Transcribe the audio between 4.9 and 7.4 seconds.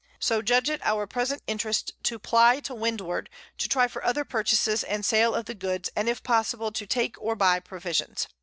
Sale of the Goods, and if possible to take or